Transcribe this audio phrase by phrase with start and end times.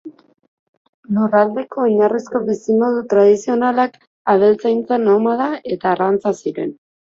[1.17, 4.01] Lurraldeko oinarrizko bizimodu tradizionalak
[4.35, 6.77] abeltzaintza nomada eta arrantza ziren.